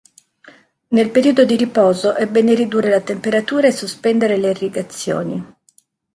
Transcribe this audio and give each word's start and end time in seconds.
Nel 0.87 1.11
periodo 1.11 1.45
di 1.45 1.55
riposo 1.55 2.15
è 2.15 2.25
bene 2.25 2.55
ridurre 2.55 2.89
la 2.89 3.01
temperatura 3.01 3.67
e 3.67 3.71
sospendere 3.71 4.37
le 4.37 4.49
irrigazioni. 4.49 5.53